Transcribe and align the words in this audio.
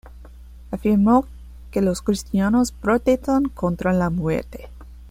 Afirmó 0.71 1.25
que 1.69 1.79
los 1.83 2.01
cristianos 2.01 2.71
"protestan 2.71 3.43
contra 3.49 3.93
la 3.93 4.09
muerte". 4.09 4.67